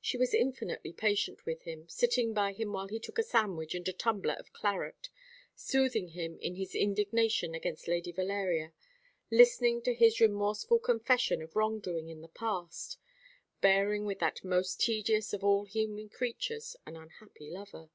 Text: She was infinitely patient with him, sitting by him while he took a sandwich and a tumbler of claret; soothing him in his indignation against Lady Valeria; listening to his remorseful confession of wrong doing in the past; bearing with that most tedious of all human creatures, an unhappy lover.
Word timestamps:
She 0.00 0.16
was 0.16 0.32
infinitely 0.32 0.92
patient 0.92 1.44
with 1.46 1.62
him, 1.62 1.88
sitting 1.88 2.32
by 2.32 2.52
him 2.52 2.72
while 2.72 2.86
he 2.86 3.00
took 3.00 3.18
a 3.18 3.24
sandwich 3.24 3.74
and 3.74 3.88
a 3.88 3.92
tumbler 3.92 4.34
of 4.34 4.52
claret; 4.52 5.08
soothing 5.56 6.10
him 6.10 6.38
in 6.38 6.54
his 6.54 6.76
indignation 6.76 7.52
against 7.52 7.88
Lady 7.88 8.12
Valeria; 8.12 8.72
listening 9.28 9.82
to 9.82 9.94
his 9.94 10.20
remorseful 10.20 10.78
confession 10.78 11.42
of 11.42 11.56
wrong 11.56 11.80
doing 11.80 12.08
in 12.08 12.20
the 12.20 12.28
past; 12.28 12.98
bearing 13.60 14.04
with 14.06 14.20
that 14.20 14.44
most 14.44 14.80
tedious 14.80 15.32
of 15.32 15.42
all 15.42 15.64
human 15.64 16.08
creatures, 16.08 16.76
an 16.86 16.94
unhappy 16.94 17.50
lover. 17.50 17.90